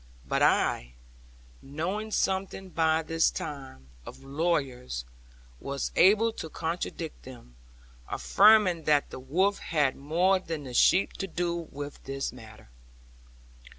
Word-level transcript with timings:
But 0.27 0.41
I, 0.41 0.93
knowing 1.61 2.09
something 2.09 2.69
by 2.69 3.03
this 3.03 3.29
time, 3.29 3.89
of 4.03 4.23
lawyers, 4.23 5.05
was 5.59 5.91
able 5.95 6.33
to 6.33 6.49
contradict 6.49 7.21
them; 7.21 7.55
affirming 8.09 8.85
that 8.85 9.11
the 9.11 9.19
wolf 9.19 9.59
had 9.59 9.95
more 9.95 10.39
than 10.39 10.63
the 10.63 10.73
sheep 10.73 11.13
to 11.19 11.27
do 11.27 11.55
with 11.69 12.03
this 12.05 12.33
matter. 12.33 12.69